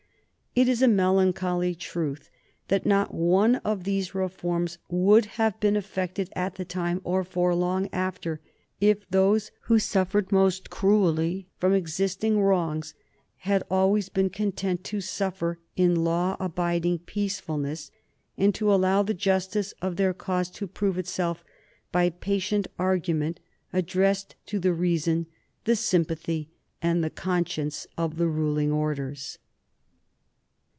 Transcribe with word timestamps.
It 0.53 0.67
is 0.67 0.81
a 0.81 0.87
melancholy 0.89 1.73
truth 1.75 2.29
that 2.67 2.85
not 2.85 3.13
one 3.13 3.55
of 3.63 3.85
these 3.85 4.13
reforms 4.13 4.79
would 4.89 5.23
have 5.37 5.57
been 5.61 5.77
effected 5.77 6.29
at 6.35 6.55
the 6.55 6.65
time 6.65 6.99
or 7.05 7.23
for 7.23 7.55
long 7.55 7.87
after 7.93 8.41
if 8.81 9.07
those 9.09 9.51
who 9.67 9.79
suffered 9.79 10.29
most 10.29 10.69
cruelly 10.69 11.47
from 11.55 11.71
existing 11.71 12.41
wrongs 12.41 12.93
had 13.37 13.63
always 13.71 14.09
been 14.09 14.29
content 14.29 14.83
to 14.83 14.99
suffer 14.99 15.57
in 15.77 16.03
law 16.03 16.35
abiding 16.37 16.99
peacefulness, 16.99 17.89
and 18.37 18.53
to 18.55 18.73
allow 18.73 19.01
the 19.01 19.13
justice 19.13 19.73
of 19.81 19.95
their 19.95 20.13
cause 20.13 20.49
to 20.49 20.67
prove 20.67 20.97
itself 20.97 21.45
by 21.93 22.09
patient 22.09 22.67
argument 22.77 23.39
addressed 23.71 24.35
to 24.47 24.59
the 24.59 24.73
reason, 24.73 25.27
the 25.63 25.77
sympathy, 25.77 26.49
and 26.81 27.01
the 27.01 27.09
conscience 27.09 27.87
of 27.97 28.17
the 28.17 28.27
ruling 28.27 28.69
orders. 28.69 29.37